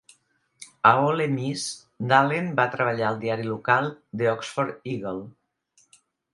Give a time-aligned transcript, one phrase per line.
[0.91, 1.65] A Ole Miss,
[2.13, 3.93] Dallen va treballar al diari local,
[4.23, 5.25] The Oxford Eagle.